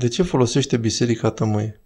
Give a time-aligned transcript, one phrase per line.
[0.00, 1.80] De ce folosește biserica tămâie?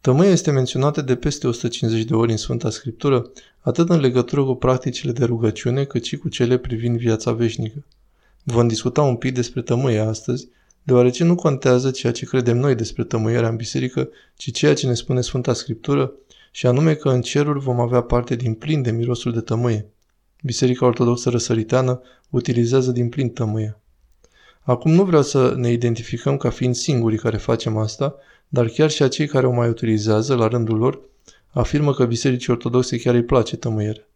[0.00, 4.54] Tămâia este menționată de peste 150 de ori în Sfânta Scriptură, atât în legătură cu
[4.54, 7.84] practicile de rugăciune, cât și cu cele privind viața veșnică.
[8.42, 10.48] Vom discuta un pic despre tămâie astăzi,
[10.82, 14.94] deoarece nu contează ceea ce credem noi despre tămâierea în biserică, ci ceea ce ne
[14.94, 16.12] spune Sfânta Scriptură,
[16.50, 19.86] și anume că în cerul vom avea parte din plin de mirosul de tămâie.
[20.42, 22.00] Biserica Ortodoxă Răsăriteană
[22.30, 23.81] utilizează din plin tămâia.
[24.62, 28.14] Acum nu vreau să ne identificăm ca fiind singurii care facem asta,
[28.48, 31.00] dar chiar și acei care o mai utilizează, la rândul lor,
[31.50, 34.06] afirmă că bisericii ortodoxe chiar îi place tămâierea.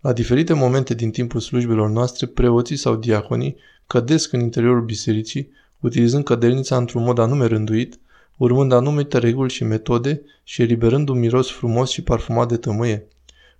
[0.00, 6.24] La diferite momente din timpul slujbelor noastre, preoții sau diaconii cădesc în interiorul bisericii, utilizând
[6.24, 7.98] cădelnița într-un mod anume rânduit,
[8.36, 13.06] urmând anumite reguli și metode și eliberând un miros frumos și parfumat de tămâie.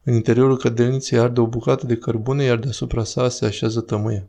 [0.02, 4.28] În interiorul cădelniței arde o bucată de cărbune, iar deasupra sa se așează tămâia.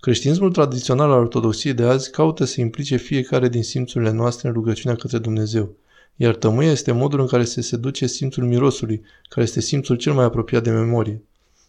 [0.00, 4.96] Creștinismul tradițional al ortodoxiei de azi caută să implice fiecare din simțurile noastre în rugăciunea
[4.96, 5.76] către Dumnezeu,
[6.16, 10.24] iar tămâia este modul în care se seduce simțul mirosului, care este simțul cel mai
[10.24, 11.22] apropiat de memorie.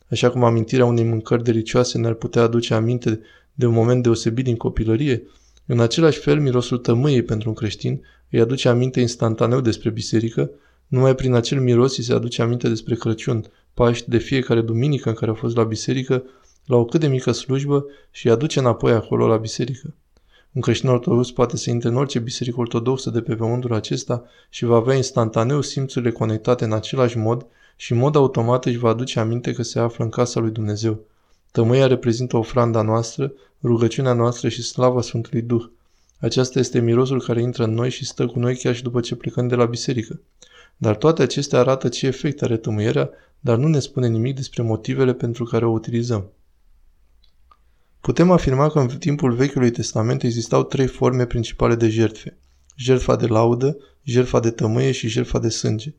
[0.09, 3.19] Așa cum amintirea unei mâncări delicioase ne-ar putea aduce aminte
[3.53, 5.23] de un moment deosebit din copilărie,
[5.65, 10.51] în același fel mirosul tămâiei pentru un creștin îi aduce aminte instantaneu despre biserică,
[10.87, 15.15] numai prin acel miros îi se aduce aminte despre Crăciun, Paști, de fiecare duminică în
[15.15, 16.23] care a fost la biserică
[16.69, 19.93] la o cât de mică slujbă și îi aduce înapoi acolo la biserică.
[20.51, 24.65] Un creștin ortodox poate să intre în orice biserică ortodoxă de pe pământul acesta și
[24.65, 27.45] va avea instantaneu simțurile conectate în același mod
[27.75, 30.99] și în mod automat își va aduce aminte că se află în casa lui Dumnezeu.
[31.51, 33.33] Tămâia reprezintă ofranda noastră,
[33.63, 35.65] rugăciunea noastră și slava Sfântului Duh.
[36.19, 39.15] Aceasta este mirosul care intră în noi și stă cu noi chiar și după ce
[39.15, 40.19] plecăm de la biserică.
[40.77, 45.13] Dar toate acestea arată ce efect are tămâierea, dar nu ne spune nimic despre motivele
[45.13, 46.29] pentru care o utilizăm.
[48.01, 52.37] Putem afirma că în timpul Vechiului Testament existau trei forme principale de jertfe.
[52.75, 55.93] Jertfa de laudă, jertfa de tămâie și jertfa de sânge.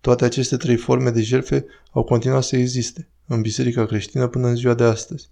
[0.00, 4.56] Toate aceste trei forme de jertfe au continuat să existe în biserica creștină până în
[4.56, 5.28] ziua de astăzi.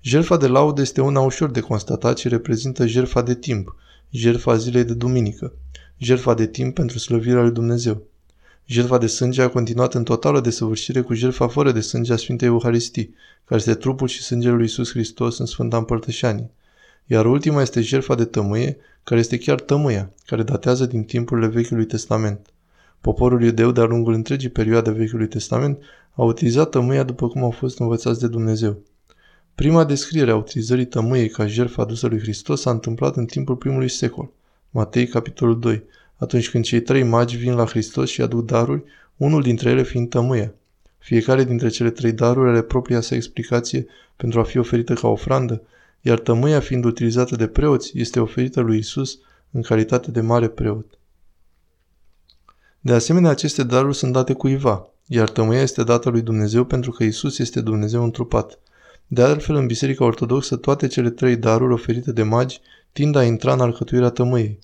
[0.00, 3.76] Jertfa de laudă este una ușor de constatat și reprezintă jertfa de timp,
[4.10, 5.52] jertfa zilei de duminică,
[5.96, 8.02] jertfa de timp pentru slăvirea lui Dumnezeu.
[8.70, 12.48] Jertfa de sânge a continuat în totală desăvârșire cu jertfa fără de sânge a Sfintei
[12.48, 13.14] Euharistii,
[13.44, 16.50] care este trupul și sângele lui Isus Hristos în Sfânta Împărtășanie.
[17.06, 21.86] Iar ultima este jertfa de tămâie, care este chiar tămâia, care datează din timpurile Vechiului
[21.86, 22.46] Testament.
[23.00, 25.78] Poporul iudeu de-a lungul întregii perioade Vechiului Testament
[26.12, 28.78] a utilizat tămâia după cum au fost învățați de Dumnezeu.
[29.54, 33.88] Prima descriere a utilizării tămâiei ca jertfă adusă lui Hristos s-a întâmplat în timpul primului
[33.88, 34.30] secol.
[34.70, 35.82] Matei, capitolul 2,
[36.18, 38.82] atunci când cei trei magi vin la Hristos și aduc daruri,
[39.16, 40.54] unul dintre ele fiind tămâia.
[40.98, 43.86] Fiecare dintre cele trei daruri are propria sa explicație
[44.16, 45.62] pentru a fi oferită ca ofrandă,
[46.00, 49.18] iar tămâia fiind utilizată de preoți, este oferită lui Isus
[49.50, 50.98] în calitate de mare preot.
[52.80, 57.04] De asemenea, aceste daruri sunt date cuiva, iar tămâia este dată lui Dumnezeu pentru că
[57.04, 58.58] Isus este Dumnezeu întrupat.
[59.06, 62.60] De altfel, în Biserica Ortodoxă, toate cele trei daruri oferite de magi
[62.92, 64.58] tind a intra în alcătuirea tămâiei.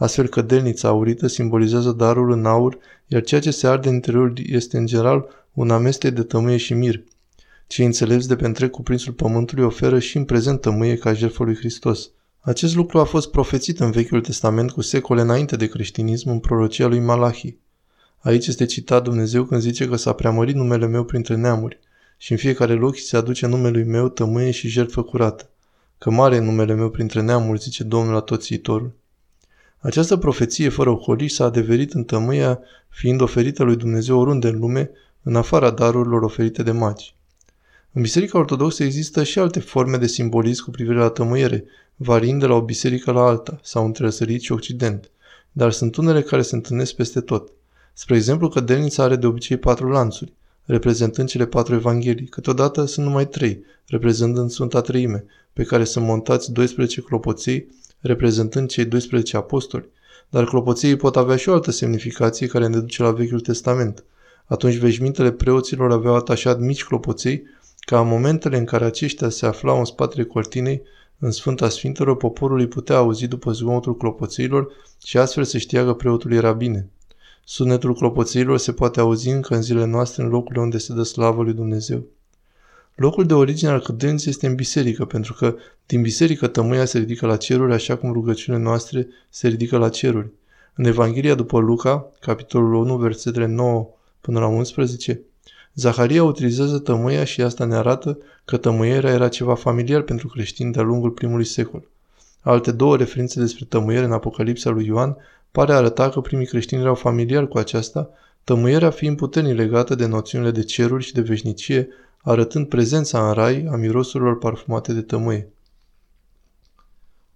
[0.00, 4.32] Astfel că delnița aurită simbolizează darul în aur, iar ceea ce se arde în interior
[4.36, 7.02] este în general un amestec de tămâie și mir.
[7.66, 11.54] Cei înțelepți de pe întreg cuprinsul pământului oferă și în prezent tămâie ca jertfă lui
[11.54, 12.10] Hristos.
[12.40, 16.86] Acest lucru a fost profețit în Vechiul Testament cu secole înainte de creștinism în prorocia
[16.86, 17.56] lui Malachi.
[18.18, 21.78] Aici este citat Dumnezeu când zice că s-a preamărit numele meu printre neamuri
[22.16, 25.50] și în fiecare loc se aduce numele meu tămâie și jertfă curată.
[25.98, 28.98] Că mare e numele meu printre neamuri, zice Domnul Atoțiitorul.
[29.82, 34.90] Această profeție fără ocoliși s-a adeverit în tămâia fiind oferită lui Dumnezeu oriunde în lume,
[35.22, 37.14] în afara darurilor oferite de magi.
[37.92, 41.64] În Biserica Ortodoxă există și alte forme de simbolism cu privire la tămâiere,
[41.96, 45.10] variind de la o biserică la alta, sau între răsărit și occident,
[45.52, 47.52] dar sunt unele care se întâlnesc peste tot.
[47.92, 50.32] Spre exemplu, că delnița are de obicei patru lanțuri,
[50.64, 56.52] reprezentând cele patru evanghelii, câteodată sunt numai trei, reprezentând Sfânta Treime, pe care sunt montați
[56.52, 57.68] 12 clopoței
[58.00, 59.88] reprezentând cei 12 apostoli,
[60.28, 64.04] dar clopoței pot avea și o altă semnificație care ne duce la Vechiul Testament.
[64.44, 67.42] Atunci veșmintele preoților aveau atașat mici clopoței,
[67.80, 70.82] ca în momentele în care aceștia se aflau în spatele cortinei,
[71.18, 74.72] în Sfânta Sfintelor, poporul îi putea auzi după zgomotul clopoțeilor
[75.04, 76.90] și astfel se știa că preotul era bine.
[77.44, 81.42] Sunetul clopoțeilor se poate auzi încă în zilele noastre în locurile unde se dă slavă
[81.42, 82.04] lui Dumnezeu.
[82.94, 85.54] Locul de origine al cădenței este în biserică, pentru că
[85.86, 90.30] din biserică tămâia se ridică la ceruri, așa cum rugăciunile noastre se ridică la ceruri.
[90.74, 93.88] În Evanghelia după Luca, capitolul 1, versetele 9
[94.20, 95.20] până la 11,
[95.74, 100.82] Zaharia utilizează tămâia și asta ne arată că tămâierea era ceva familiar pentru creștini de-a
[100.82, 101.88] lungul primului secol.
[102.40, 105.16] Alte două referințe despre tămâiere în Apocalipsa lui Ioan
[105.50, 108.10] pare arăta că primii creștini erau familiari cu aceasta,
[108.44, 111.88] tămâierea fiind puternic legată de noțiunile de ceruri și de veșnicie,
[112.22, 115.48] arătând prezența în rai a mirosurilor parfumate de tămâie.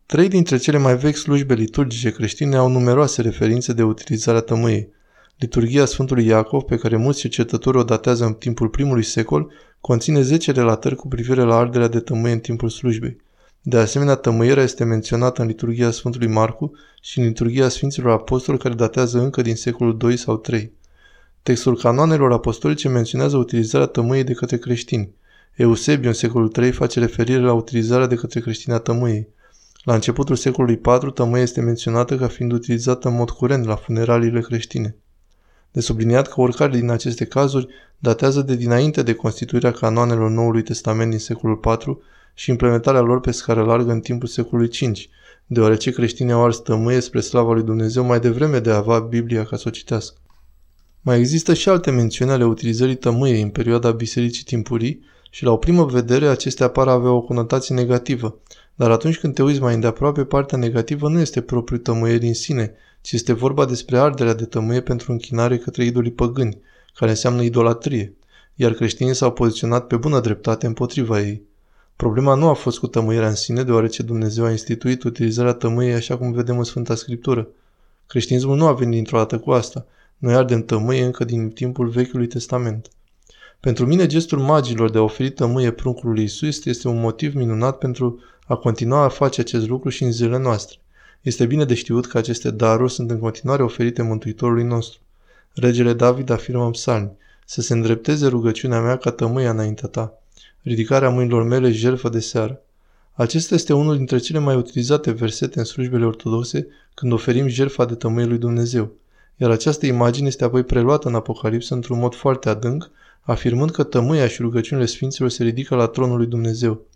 [0.07, 4.93] Trei dintre cele mai vechi slujbe liturgice creștine au numeroase referințe de utilizarea tămâiei.
[5.39, 10.53] Liturgia Sfântului Iacov, pe care mulți cercetători o datează în timpul primului secol, conține 10
[10.53, 13.17] relatări cu privire la arderea de tămâie în timpul slujbei.
[13.63, 18.75] De asemenea, tămâierea este menționată în liturgia Sfântului Marcu și în liturgia Sfinților Apostoli care
[18.75, 20.73] datează încă din secolul 2 sau 3.
[21.45, 25.15] Textul canoanelor apostolice menționează utilizarea tămâiei de către creștini.
[25.55, 29.29] Eusebiu în secolul 3 face referire la utilizarea de către creștini a tămâiei.
[29.83, 34.41] La începutul secolului IV, tămâia este menționată ca fiind utilizată în mod curent la funeraliile
[34.41, 34.97] creștine.
[35.73, 37.69] De subliniat că oricare din aceste cazuri
[37.99, 41.97] datează de dinainte de constituirea canoanelor Noului Testament din secolul IV
[42.35, 44.93] și implementarea lor pe scară largă în timpul secolului V,
[45.47, 49.45] deoarece creștinii au ars tămâie spre slava lui Dumnezeu mai devreme de a avea Biblia
[49.45, 50.19] ca să o citească.
[51.07, 55.57] Mai există și alte mențiuni ale utilizării tămâiei în perioada bisericii timpurii și la o
[55.57, 58.39] primă vedere acestea par avea o conotație negativă,
[58.75, 62.75] dar atunci când te uiți mai îndeaproape, partea negativă nu este propriu tămâierii în sine,
[63.01, 66.61] ci este vorba despre arderea de tămâie pentru închinare către idolii păgâni,
[66.95, 68.15] care înseamnă idolatrie,
[68.55, 71.43] iar creștinii s-au poziționat pe bună dreptate împotriva ei.
[71.97, 76.17] Problema nu a fost cu tămâierea în sine, deoarece Dumnezeu a instituit utilizarea tămâiei așa
[76.17, 77.49] cum vedem în Sfânta Scriptură.
[78.07, 79.87] Creștinismul nu a venit dintr-o dată cu asta.
[80.19, 82.89] Noi ardem tămâie încă din timpul Vechiului Testament.
[83.61, 88.21] Pentru mine, gestul magilor de a oferi tămâie pruncului Isus este un motiv minunat pentru
[88.47, 90.79] a continua a face acest lucru și în zilele noastre.
[91.23, 95.01] Este bine de știut că aceste daruri sunt în continuare oferite Mântuitorului nostru.
[95.53, 100.19] Regele David afirmă în psalmi, să se îndrepteze rugăciunea mea ca tămâia înaintea ta,
[100.63, 102.61] ridicarea mâinilor mele jertfă de seară.
[103.13, 107.95] Acesta este unul dintre cele mai utilizate versete în slujbele ortodoxe când oferim jertfa de
[107.95, 108.93] tămâie lui Dumnezeu,
[109.37, 112.91] iar această imagine este apoi preluată în Apocalipsă într-un mod foarte adânc,
[113.21, 116.87] afirmând că tămâia și rugăciunile Sfinților se ridică la tronul lui Dumnezeu.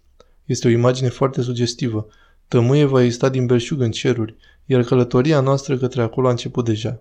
[0.45, 2.07] Este o imagine foarte sugestivă.
[2.49, 4.35] Tămâie va exista din belșug în ceruri,
[4.67, 7.01] iar călătoria noastră către acolo a început deja.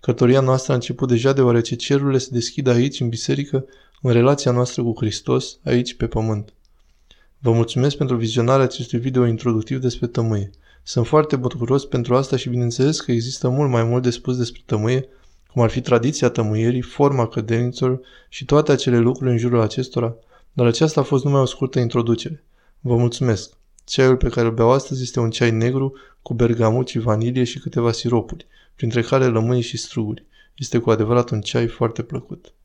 [0.00, 3.64] Călătoria noastră a început deja deoarece cerurile se deschid aici, în biserică,
[4.02, 6.52] în relația noastră cu Hristos, aici, pe pământ.
[7.38, 10.50] Vă mulțumesc pentru vizionarea acestui video introductiv despre tămâie.
[10.82, 14.62] Sunt foarte bucuros pentru asta și bineînțeles că există mult mai mult de spus despre
[14.66, 15.08] tămâie,
[15.52, 20.14] cum ar fi tradiția tămâierii, forma cădenițelor și toate acele lucruri în jurul acestora,
[20.52, 22.44] dar aceasta a fost numai o scurtă introducere.
[22.80, 23.52] Vă mulțumesc!
[23.84, 27.58] Ceaiul pe care îl beau astăzi este un ceai negru cu bergamot și vanilie și
[27.58, 30.26] câteva siropuri, printre care lămâi și struguri.
[30.54, 32.52] Este cu adevărat un ceai foarte plăcut.